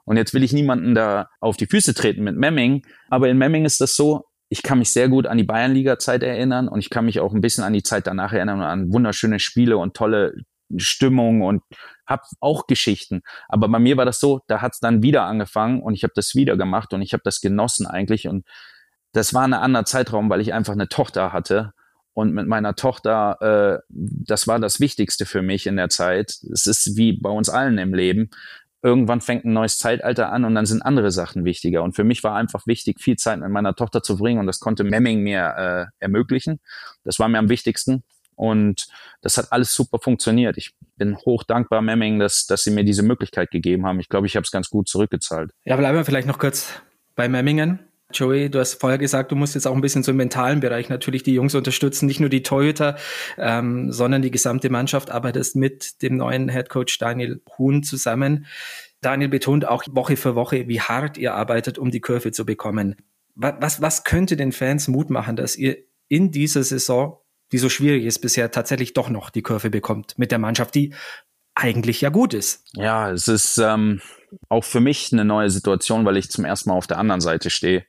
[0.06, 3.66] Und jetzt will ich niemanden da auf die Füße treten mit Memming, aber in Memming
[3.66, 7.04] ist das so, ich kann mich sehr gut an die Bayernliga-Zeit erinnern und ich kann
[7.04, 10.34] mich auch ein bisschen an die Zeit danach erinnern und an wunderschöne Spiele und tolle
[10.76, 11.62] Stimmung und
[12.06, 13.22] habe auch Geschichten.
[13.48, 16.12] Aber bei mir war das so, da hat es dann wieder angefangen und ich habe
[16.14, 18.46] das wieder gemacht und ich habe das genossen eigentlich und
[19.12, 21.72] das war ein anderer Zeitraum, weil ich einfach eine Tochter hatte.
[22.12, 26.38] Und mit meiner Tochter, äh, das war das Wichtigste für mich in der Zeit.
[26.50, 28.30] Es ist wie bei uns allen im Leben.
[28.82, 31.82] Irgendwann fängt ein neues Zeitalter an und dann sind andere Sachen wichtiger.
[31.82, 34.60] Und für mich war einfach wichtig, viel Zeit mit meiner Tochter zu bringen und das
[34.60, 36.60] konnte Memming mir äh, ermöglichen.
[37.04, 38.04] Das war mir am wichtigsten.
[38.36, 38.86] Und
[39.22, 40.58] das hat alles super funktioniert.
[40.58, 43.98] Ich bin hoch dankbar Memming, dass, dass sie mir diese Möglichkeit gegeben haben.
[43.98, 45.50] Ich glaube, ich habe es ganz gut zurückgezahlt.
[45.64, 46.68] Ja, bleiben wir vielleicht noch kurz
[47.14, 47.80] bei Memmingen.
[48.12, 50.88] Joey, du hast vorher gesagt, du musst jetzt auch ein bisschen so im mentalen Bereich
[50.88, 52.96] natürlich die Jungs unterstützen, nicht nur die Torhüter,
[53.36, 58.46] ähm, sondern die gesamte Mannschaft arbeitest mit dem neuen Headcoach Daniel Huhn zusammen.
[59.00, 62.96] Daniel betont auch Woche für Woche, wie hart ihr arbeitet, um die Kurve zu bekommen.
[63.34, 65.76] Was, was, was könnte den Fans Mut machen, dass ihr
[66.08, 67.18] in dieser Saison,
[67.52, 70.94] die so schwierig ist bisher, tatsächlich doch noch die Kurve bekommt mit der Mannschaft, die
[71.54, 72.64] eigentlich ja gut ist?
[72.74, 74.00] Ja, es ist ähm,
[74.48, 77.50] auch für mich eine neue Situation, weil ich zum ersten Mal auf der anderen Seite
[77.50, 77.84] stehe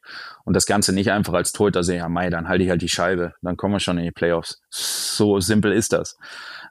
[0.45, 2.89] und das Ganze nicht einfach als Torhüter sehe, ja Mai, dann halte ich halt die
[2.89, 4.61] Scheibe, dann kommen wir schon in die Playoffs.
[4.69, 6.17] So simpel ist das.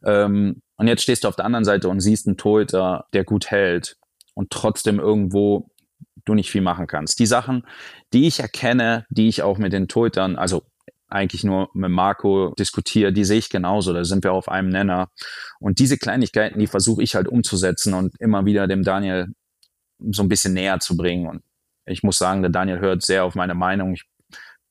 [0.04, 3.50] Ähm, und jetzt stehst du auf der anderen Seite und siehst einen Torhüter, der gut
[3.50, 3.96] hält
[4.34, 5.70] und trotzdem irgendwo
[6.24, 7.18] du nicht viel machen kannst.
[7.18, 7.66] Die Sachen,
[8.12, 10.64] die ich erkenne, die ich auch mit den Torhütern, also
[11.08, 15.08] eigentlich nur mit Marco diskutiere, die sehe ich genauso, da sind wir auf einem Nenner.
[15.60, 19.28] Und diese Kleinigkeiten, die versuche ich halt umzusetzen und immer wieder dem Daniel
[19.98, 21.26] so ein bisschen näher zu bringen.
[21.26, 21.42] Und
[21.86, 23.94] ich muss sagen, der Daniel hört sehr auf meine Meinung.
[23.94, 24.04] Ich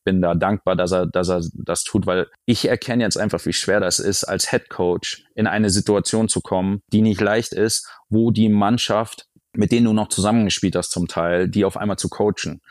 [0.03, 3.53] bin da dankbar, dass er, dass er das tut, weil ich erkenne jetzt einfach, wie
[3.53, 7.89] schwer das ist, als Head Coach in eine Situation zu kommen, die nicht leicht ist,
[8.09, 12.09] wo die Mannschaft, mit denen du noch zusammengespielt hast zum Teil, die auf einmal zu
[12.09, 12.61] coachen.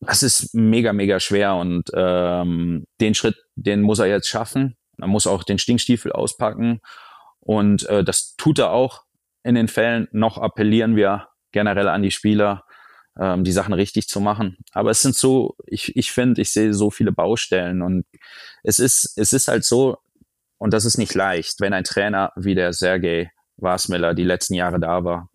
[0.00, 4.76] Das ist mega, mega schwer und ähm, den Schritt, den muss er jetzt schaffen.
[4.96, 6.80] Er muss auch den Stinkstiefel auspacken
[7.40, 9.04] und äh, das tut er auch
[9.42, 10.08] in den Fällen.
[10.12, 11.28] Noch appellieren wir
[11.58, 12.64] generell an die Spieler,
[13.18, 14.58] ähm, die Sachen richtig zu machen.
[14.70, 18.06] Aber es sind so, ich, ich finde, ich sehe so viele Baustellen und
[18.62, 19.98] es ist, es ist halt so,
[20.56, 24.78] und das ist nicht leicht, wenn ein Trainer wie der Sergei Wasmiller die letzten Jahre
[24.78, 25.30] da war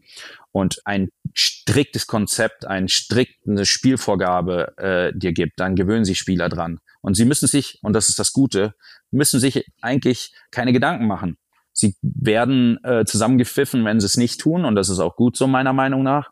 [0.54, 6.80] und ein striktes Konzept, eine strikte Spielvorgabe äh, dir gibt, dann gewöhnen sich Spieler dran.
[7.02, 8.76] Und sie müssen sich, und das ist das Gute,
[9.12, 11.38] müssen sich eigentlich keine Gedanken machen.
[11.74, 15.48] Sie werden äh, zusammengepfiffen, wenn sie es nicht tun, und das ist auch gut so
[15.48, 16.30] meiner Meinung nach.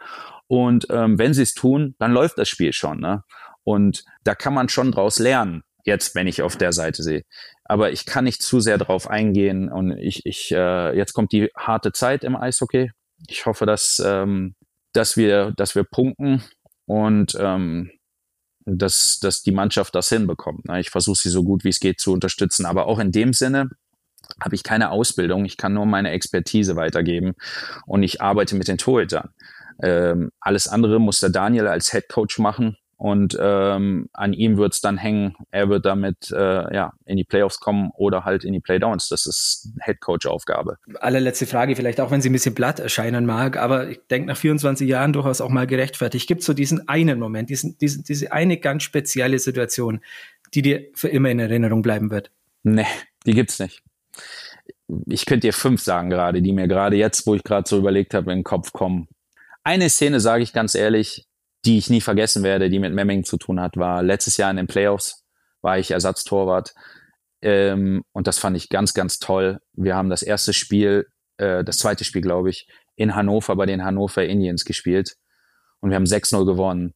[0.48, 3.00] Und ähm, wenn sie es tun, dann läuft das Spiel schon.
[3.00, 3.24] Ne?
[3.64, 7.24] Und da kann man schon draus lernen, jetzt, wenn ich auf der Seite sehe.
[7.64, 9.72] Aber ich kann nicht zu sehr drauf eingehen.
[9.72, 12.92] Und ich, ich äh, jetzt kommt die harte Zeit im Eishockey.
[13.28, 14.56] Ich hoffe, dass, ähm,
[14.94, 16.44] dass wir, dass wir punkten
[16.86, 17.92] und ähm,
[18.66, 20.66] dass, dass die Mannschaft das hinbekommt.
[20.66, 20.82] Ne?
[20.82, 22.66] Ich versuche sie so gut wie es geht zu unterstützen.
[22.66, 23.70] Aber auch in dem Sinne,
[24.40, 27.34] habe ich keine Ausbildung, ich kann nur meine Expertise weitergeben
[27.86, 29.30] und ich arbeite mit den Torhütern.
[29.82, 34.76] Ähm, alles andere muss der Daniel als Head Coach machen und ähm, an ihm wird
[34.76, 35.36] es dann hängen.
[35.50, 39.10] Er wird damit äh, ja in die Playoffs kommen oder halt in die Playdowns.
[39.10, 40.78] Das ist Head Coach Aufgabe.
[41.00, 44.38] Allerletzte Frage, vielleicht auch wenn sie ein bisschen blatt erscheinen mag, aber ich denke nach
[44.38, 46.28] 24 Jahren durchaus auch mal gerechtfertigt.
[46.28, 50.02] Gibt so diesen einen Moment, diesen, diesen, diese eine ganz spezielle Situation,
[50.54, 52.30] die dir für immer in Erinnerung bleiben wird?
[52.62, 52.86] Nee,
[53.26, 53.82] die gibt's nicht
[55.08, 58.14] ich könnte dir fünf sagen gerade, die mir gerade jetzt, wo ich gerade so überlegt
[58.14, 59.08] habe, in den Kopf kommen.
[59.64, 61.28] Eine Szene, sage ich ganz ehrlich,
[61.66, 64.58] die ich nie vergessen werde, die mit Memming zu tun hat, war letztes Jahr in
[64.58, 65.24] den Playoffs,
[65.62, 66.74] war ich Ersatztorwart.
[67.42, 69.60] Ähm, und das fand ich ganz, ganz toll.
[69.74, 73.84] Wir haben das erste Spiel, äh, das zweite Spiel, glaube ich, in Hannover bei den
[73.84, 75.16] Hannover Indians gespielt.
[75.80, 76.94] und wir haben 6-0 gewonnen.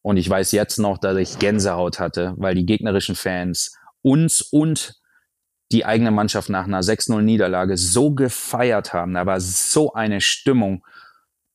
[0.00, 4.94] Und ich weiß jetzt noch, dass ich Gänsehaut hatte, weil die gegnerischen Fans uns und
[5.72, 9.14] die eigene Mannschaft nach einer 6-0-Niederlage so gefeiert haben.
[9.14, 10.84] Da war so eine Stimmung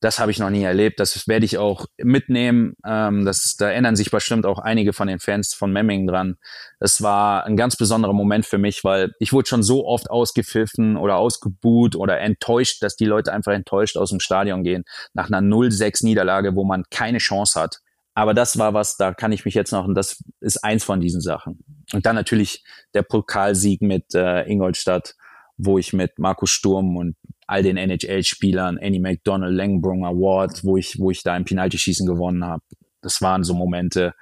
[0.00, 1.00] das habe ich noch nie erlebt.
[1.00, 2.74] Das werde ich auch mitnehmen.
[2.86, 6.36] Ähm, das, da erinnern sich bestimmt auch einige von den Fans von Memmingen dran.
[6.78, 10.96] Das war ein ganz besonderer Moment für mich, weil ich wurde schon so oft ausgepfiffen
[10.96, 15.40] oder ausgebuht oder enttäuscht, dass die Leute einfach enttäuscht aus dem Stadion gehen nach einer
[15.40, 17.80] 0-6 Niederlage, wo man keine Chance hat.
[18.18, 21.00] Aber das war was, da kann ich mich jetzt noch, und das ist eins von
[21.00, 21.62] diesen Sachen.
[21.92, 25.14] Und dann natürlich der Pokalsieg mit äh, Ingolstadt,
[25.56, 27.14] wo ich mit Markus Sturm und
[27.46, 32.44] all den NHL-Spielern, Annie McDonald, Langbrung Award, wo ich, wo ich da im Penalty-Schießen gewonnen
[32.44, 32.64] habe.
[33.02, 34.14] Das waren so Momente,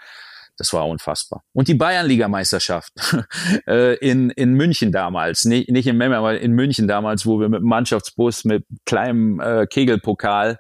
[0.57, 1.43] das war unfassbar.
[1.53, 2.93] Und die Bayernligameisterschaft
[3.67, 7.49] äh, in, in München damals, nicht, nicht in Memmer, aber in München damals, wo wir
[7.49, 10.59] mit dem Mannschaftsbus mit kleinem äh, Kegelpokal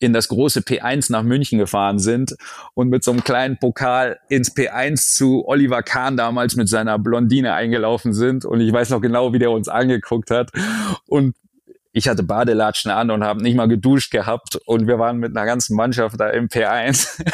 [0.00, 2.36] in das große P1 nach München gefahren sind
[2.74, 7.54] und mit so einem kleinen Pokal ins P1 zu Oliver Kahn damals mit seiner Blondine
[7.54, 8.44] eingelaufen sind.
[8.44, 10.50] Und ich weiß noch genau, wie der uns angeguckt hat.
[11.06, 11.34] Und
[11.92, 15.46] ich hatte Badelatschen an und habe nicht mal geduscht gehabt und wir waren mit einer
[15.46, 17.24] ganzen Mannschaft da im P1.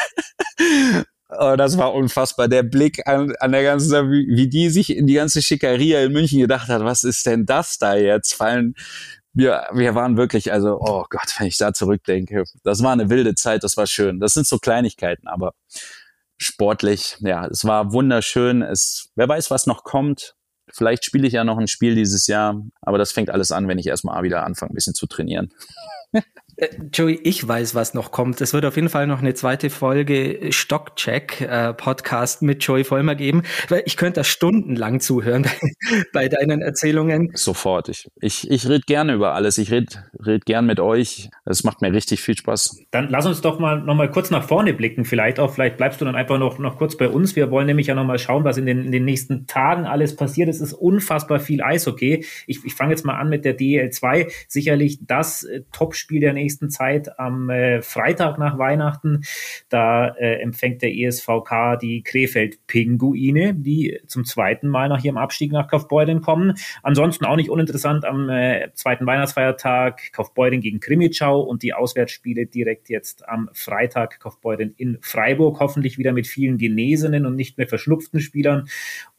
[1.39, 2.47] Oh, das war unfassbar.
[2.47, 6.13] Der Blick an, an der ganzen, wie, wie die sich in die ganze Schickeria in
[6.13, 8.33] München gedacht hat, was ist denn das da jetzt?
[8.33, 8.75] Fallen,
[9.33, 13.35] wir, wir waren wirklich, also, oh Gott, wenn ich da zurückdenke, das war eine wilde
[13.35, 14.19] Zeit, das war schön.
[14.19, 15.53] Das sind so Kleinigkeiten, aber
[16.37, 18.61] sportlich, ja, es war wunderschön.
[18.61, 20.35] Es, wer weiß, was noch kommt.
[20.71, 23.77] Vielleicht spiele ich ja noch ein Spiel dieses Jahr, aber das fängt alles an, wenn
[23.77, 25.53] ich erstmal wieder anfange, ein bisschen zu trainieren.
[26.57, 28.39] Äh, Joey, ich weiß, was noch kommt.
[28.39, 33.15] Es wird auf jeden Fall noch eine zweite Folge Stockcheck äh, Podcast mit Joey Vollmer
[33.15, 37.31] geben, weil ich könnte da stundenlang zuhören bei, bei deinen Erzählungen.
[37.33, 37.89] Sofort.
[37.89, 39.57] Ich, ich, ich rede gerne über alles.
[39.57, 41.29] Ich rede red gern mit euch.
[41.43, 42.77] Es macht mir richtig viel Spaß.
[42.91, 45.03] Dann lass uns doch mal noch mal kurz nach vorne blicken.
[45.03, 47.35] Vielleicht auch, vielleicht bleibst du dann einfach noch, noch kurz bei uns.
[47.35, 50.15] Wir wollen nämlich ja noch mal schauen, was in den, in den nächsten Tagen alles
[50.15, 50.47] passiert.
[50.47, 52.25] Es ist unfassbar viel Eishockey.
[52.47, 54.31] Ich, ich fange jetzt mal an mit der DL2.
[54.47, 59.23] Sicherlich das äh, Topspiel der nächsten nächsten Zeit am äh, Freitag nach Weihnachten.
[59.69, 65.67] Da äh, empfängt der ESVK die Krefeld-Pinguine, die zum zweiten Mal nach ihrem Abstieg nach
[65.67, 66.53] Kaufbeuren kommen.
[66.83, 72.89] Ansonsten auch nicht uninteressant am äh, zweiten Weihnachtsfeiertag Kaufbeuren gegen Krimitschau und die Auswärtsspiele direkt
[72.89, 75.59] jetzt am Freitag Kaufbeuren in Freiburg.
[75.59, 78.67] Hoffentlich wieder mit vielen genesenen und nicht mehr verschnupften Spielern.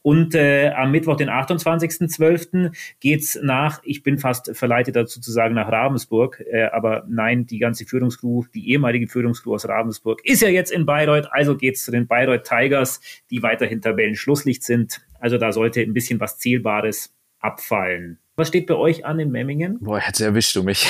[0.07, 5.53] Und äh, am Mittwoch, den 28.12., geht's nach, ich bin fast verleitet dazu zu sagen,
[5.55, 10.47] nach Ravensburg, äh, aber nein, die ganze Führungscrew, die ehemalige Führungscrew aus Ravensburg, ist ja
[10.47, 15.01] jetzt in Bayreuth, also geht's zu den Bayreuth Tigers, die weiterhin Tabellenschlusslicht sind.
[15.19, 18.17] Also da sollte ein bisschen was Zählbares abfallen.
[18.37, 19.79] Was steht bei euch an in Memmingen?
[19.81, 20.87] Boah, jetzt erwischst du mich.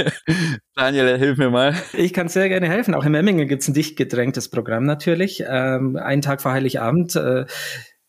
[0.74, 1.74] Daniel, hilf mir mal.
[1.92, 2.94] Ich kann sehr gerne helfen.
[2.94, 5.44] Auch in Memmingen gibt's ein dicht gedrängtes Programm natürlich.
[5.46, 7.44] Ähm, einen Tag vor Heiligabend äh,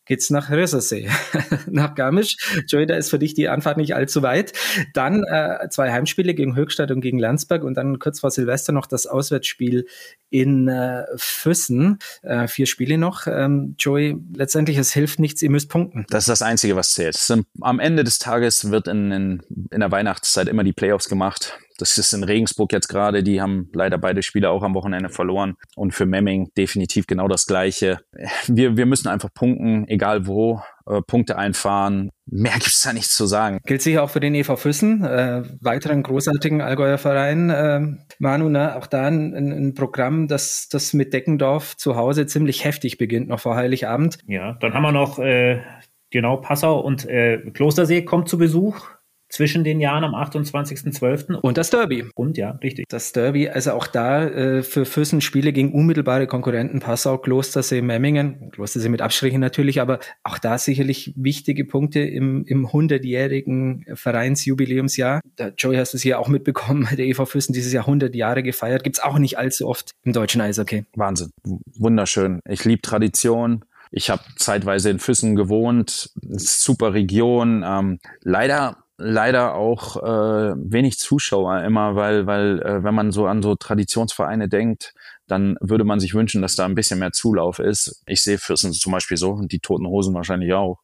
[0.06, 1.08] geht's nach Rösersee,
[1.66, 2.36] nach Garmisch.
[2.66, 4.52] Joey, da ist für dich die Anfahrt nicht allzu weit.
[4.94, 8.86] Dann äh, zwei Heimspiele gegen Höchstadt und gegen Landsberg und dann kurz vor Silvester noch
[8.86, 9.86] das Auswärtsspiel
[10.30, 11.98] in äh, Füssen.
[12.22, 13.26] Äh, vier Spiele noch.
[13.26, 16.06] Ähm, Joey, letztendlich, es hilft nichts, ihr müsst punkten.
[16.08, 17.16] Das ist das Einzige, was zählt.
[17.60, 21.58] Am Ende des Tages wird in, in, in der Weihnachtszeit immer die Playoffs gemacht.
[21.82, 25.56] Das ist in Regensburg jetzt gerade, die haben leider beide Spiele auch am Wochenende verloren.
[25.74, 27.98] Und für Memming definitiv genau das Gleiche.
[28.46, 32.10] Wir, wir müssen einfach punkten, egal wo, äh, Punkte einfahren.
[32.24, 33.58] Mehr gibt's da nichts zu sagen.
[33.66, 37.50] Gilt sicher auch für den EV Füssen, äh, weiteren großartigen Allgäuer Verein.
[37.50, 37.80] Äh,
[38.20, 42.96] Manu, ne, auch da ein, ein Programm, das, das mit Deckendorf zu Hause ziemlich heftig
[42.96, 44.18] beginnt, noch vor Heiligabend.
[44.28, 45.62] Ja, dann haben wir noch äh,
[46.10, 48.86] genau Passau und äh, Klostersee kommt zu Besuch
[49.32, 51.36] zwischen den Jahren am 28.12.
[51.36, 52.04] Und das Derby.
[52.14, 52.84] Und ja, richtig.
[52.88, 58.50] Das Derby, also auch da äh, für Füssen Spiele gegen unmittelbare Konkurrenten, Passau, Klostersee, Memmingen,
[58.50, 65.22] Klostersee mit Abstrichen natürlich, aber auch da sicherlich wichtige Punkte im, im 100-jährigen Vereinsjubiläumsjahr.
[65.36, 68.42] Da, Joey, hast du es hier auch mitbekommen, der EV Füssen dieses Jahr 100 Jahre
[68.42, 70.84] gefeiert, gibt's auch nicht allzu oft im deutschen Eishockey.
[70.94, 71.30] Wahnsinn,
[71.78, 72.40] wunderschön.
[72.46, 73.64] Ich liebe Tradition.
[73.90, 77.62] Ich habe zeitweise in Füssen gewohnt, super Region.
[77.66, 83.42] Ähm, leider leider auch äh, wenig Zuschauer immer, weil, weil äh, wenn man so an
[83.42, 84.94] so Traditionsvereine denkt,
[85.26, 88.02] dann würde man sich wünschen, dass da ein bisschen mehr Zulauf ist.
[88.06, 90.80] Ich sehe Fürsten zum Beispiel so, und die Toten Hosen wahrscheinlich auch,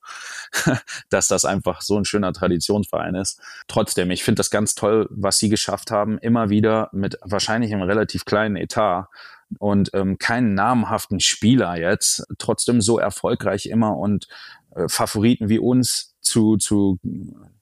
[1.11, 3.41] dass das einfach so ein schöner Traditionsverein ist.
[3.67, 7.83] Trotzdem, ich finde das ganz toll, was sie geschafft haben, immer wieder mit wahrscheinlich einem
[7.83, 9.09] relativ kleinen Etat
[9.59, 14.29] und ähm, keinen namhaften Spieler jetzt, trotzdem so erfolgreich immer und
[14.75, 16.99] äh, Favoriten wie uns zu, zu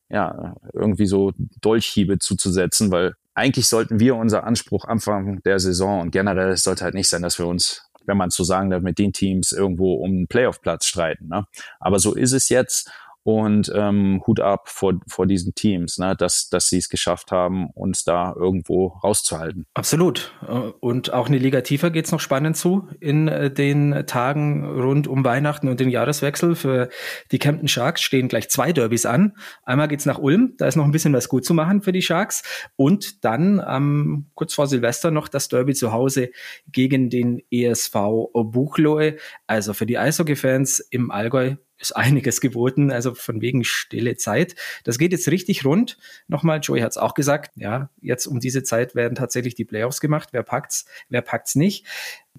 [0.08, 6.10] ja, irgendwie so Dolchhiebe zuzusetzen, weil eigentlich sollten wir unser Anspruch Anfang der Saison und
[6.10, 8.98] generell es sollte halt nicht sein, dass wir uns wenn man so sagen darf, mit
[8.98, 11.28] den Teams irgendwo um einen Playoff-Platz streiten.
[11.28, 11.46] Ne?
[11.80, 12.90] Aber so ist es jetzt
[13.26, 17.70] und ähm, Hut ab vor, vor diesen Teams, ne, dass, dass sie es geschafft haben,
[17.70, 19.66] uns da irgendwo rauszuhalten.
[19.74, 20.32] Absolut.
[20.46, 25.08] Äh, und auch eine Liga tiefer geht's noch spannend zu in äh, den Tagen rund
[25.08, 26.54] um Weihnachten und den Jahreswechsel.
[26.54, 26.88] Für
[27.32, 29.32] die Kempten Sharks stehen gleich zwei Derbys an.
[29.64, 32.02] Einmal geht's nach Ulm, da ist noch ein bisschen was gut zu machen für die
[32.02, 32.44] Sharks.
[32.76, 36.30] Und dann ähm, kurz vor Silvester noch das Derby zu Hause
[36.70, 37.92] gegen den ESV
[38.32, 39.16] Buchloe.
[39.48, 44.54] Also für die Eishockey-Fans im Allgäu ist einiges geboten, also von wegen stille Zeit.
[44.84, 45.98] Das geht jetzt richtig rund.
[46.28, 50.00] Nochmal, Joey hat es auch gesagt, ja, jetzt um diese Zeit werden tatsächlich die Playoffs
[50.00, 50.30] gemacht.
[50.32, 51.86] Wer packt's, wer packt's nicht?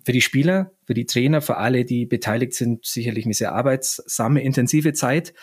[0.04, 4.42] Für die Spieler, für die Trainer, für alle, die beteiligt sind, sicherlich eine sehr arbeitsame,
[4.42, 5.34] intensive Zeit.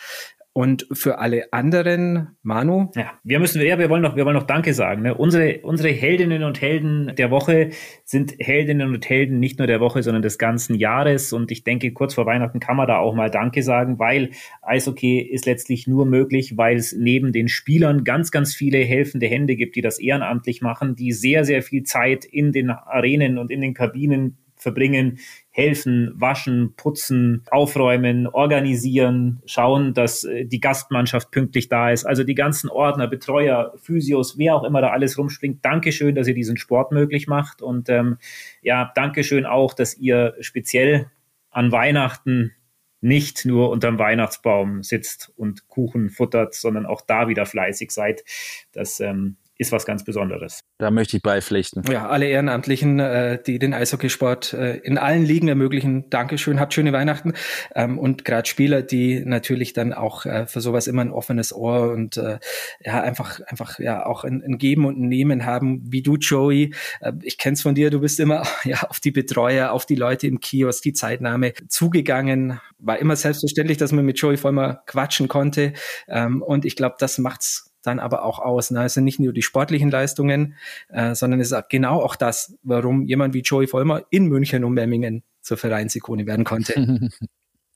[0.57, 2.89] Und für alle anderen, Manu?
[2.95, 5.01] Ja, wir müssen, ja, wir wollen noch, wir wollen noch Danke sagen.
[5.01, 5.13] Ne?
[5.13, 7.71] Unsere, unsere Heldinnen und Helden der Woche
[8.05, 11.33] sind Heldinnen und Helden nicht nur der Woche, sondern des ganzen Jahres.
[11.33, 14.29] Und ich denke, kurz vor Weihnachten kann man da auch mal Danke sagen, weil
[14.61, 19.57] Eishockey ist letztlich nur möglich, weil es neben den Spielern ganz, ganz viele helfende Hände
[19.57, 23.59] gibt, die das ehrenamtlich machen, die sehr, sehr viel Zeit in den Arenen und in
[23.59, 25.19] den Kabinen verbringen,
[25.51, 32.03] helfen, waschen, putzen, aufräumen, organisieren, schauen, dass äh, die Gastmannschaft pünktlich da ist.
[32.05, 35.63] Also die ganzen Ordner, Betreuer, Physios, wer auch immer da alles rumspringt.
[35.63, 37.61] Dankeschön, dass ihr diesen Sport möglich macht.
[37.61, 38.17] Und ähm,
[38.63, 41.11] ja, Dankeschön auch, dass ihr speziell
[41.51, 42.51] an Weihnachten
[43.01, 48.23] nicht nur unterm Weihnachtsbaum sitzt und Kuchen futtert, sondern auch da wieder fleißig seid.
[48.71, 50.61] Das ähm, ist was ganz Besonderes.
[50.77, 51.83] Da möchte ich beipflichten.
[51.89, 56.91] Ja, alle Ehrenamtlichen, äh, die den Eishockeysport äh, in allen Ligen ermöglichen, Dankeschön, habt schöne
[56.91, 57.33] Weihnachten.
[57.73, 61.91] Ähm, und gerade Spieler, die natürlich dann auch äh, für sowas immer ein offenes Ohr
[61.91, 62.39] und äh,
[62.83, 66.73] ja, einfach, einfach ja auch ein, ein Geben und ein Nehmen haben, wie du, Joey.
[66.99, 70.27] Äh, ich kenn's von dir, du bist immer ja auf die Betreuer, auf die Leute
[70.27, 72.59] im Kiosk, die Zeitnahme zugegangen.
[72.77, 75.73] War immer selbstverständlich, dass man mit Joey voll quatschen konnte.
[76.07, 78.71] Ähm, und ich glaube, das macht's dann aber auch aus.
[78.71, 78.85] Ne?
[78.85, 80.55] Es sind nicht nur die sportlichen Leistungen,
[80.89, 84.73] äh, sondern es ist genau auch das, warum jemand wie Joey Vollmer in München und
[84.73, 86.73] Memmingen zur Vereinsikone werden konnte.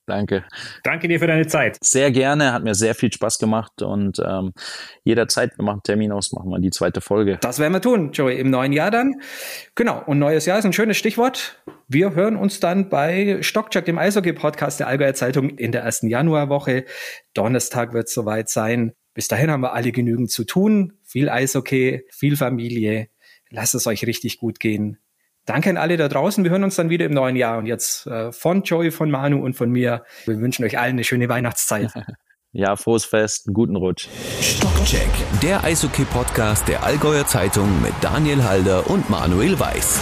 [0.09, 0.43] Danke.
[0.83, 1.77] Danke dir für deine Zeit.
[1.81, 4.53] Sehr gerne, hat mir sehr viel Spaß gemacht und ähm,
[5.03, 7.37] jederzeit, wir machen Termin aus, machen wir die zweite Folge.
[7.41, 9.21] Das werden wir tun, Joey, im neuen Jahr dann.
[9.75, 11.63] Genau, und neues Jahr ist ein schönes Stichwort.
[11.87, 16.85] Wir hören uns dann bei Stockcheck, dem Eishockey-Podcast der Allgäuer Zeitung in der ersten Januarwoche.
[17.35, 18.93] Donnerstag wird es soweit sein.
[19.19, 20.93] Bis dahin haben wir alle genügend zu tun.
[21.03, 23.09] Viel Eishockey, viel Familie.
[23.49, 24.97] Lasst es euch richtig gut gehen.
[25.43, 26.45] Danke an alle da draußen.
[26.45, 27.57] Wir hören uns dann wieder im neuen Jahr.
[27.57, 30.05] Und jetzt äh, von Joey, von Manu und von mir.
[30.23, 31.91] Wir wünschen euch allen eine schöne Weihnachtszeit.
[32.51, 34.07] Ja, frohes Fest, einen guten Rutsch.
[34.41, 35.11] Stockcheck,
[35.43, 39.99] der Eishockey-Podcast der Allgäuer Zeitung mit Daniel Halder und Manuel Weiß.